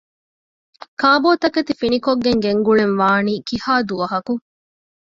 ކާބޯތަކެތި 1.01 1.73
ފިނިކޮށްގެން 1.79 2.41
ގެންގުޅެން 2.45 2.95
ވާނީ 3.01 3.33
ކިހާ 3.47 3.73
ދުވަހަކު؟ 3.89 4.33